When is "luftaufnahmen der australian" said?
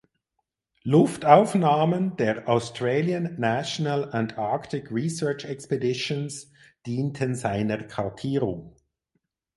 0.83-3.35